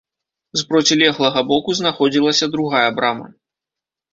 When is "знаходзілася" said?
1.81-2.51